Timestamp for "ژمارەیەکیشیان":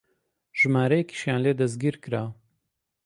0.59-1.39